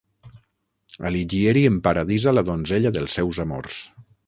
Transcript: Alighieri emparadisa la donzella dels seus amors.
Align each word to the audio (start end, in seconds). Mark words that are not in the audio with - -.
Alighieri 1.09 1.63
emparadisa 1.73 2.35
la 2.35 2.45
donzella 2.49 2.95
dels 2.99 3.21
seus 3.21 3.43
amors. 3.49 3.81